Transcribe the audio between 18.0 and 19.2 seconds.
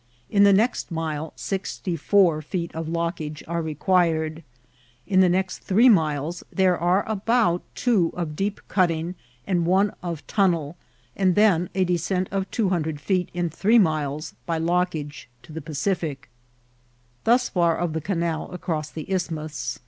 canal across the